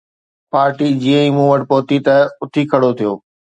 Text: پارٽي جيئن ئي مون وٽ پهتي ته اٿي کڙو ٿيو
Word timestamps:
پارٽي 0.55 0.87
جيئن 1.03 1.19
ئي 1.25 1.29
مون 1.35 1.47
وٽ 1.51 1.61
پهتي 1.71 1.97
ته 2.07 2.15
اٿي 2.43 2.61
کڙو 2.71 2.91
ٿيو 2.97 3.13